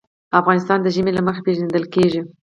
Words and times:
افغانستان 0.39 0.79
د 0.81 0.87
ژمی 0.95 1.11
له 1.15 1.21
مخې 1.27 1.41
پېژندل 1.47 1.85
کېږي. 1.93 2.21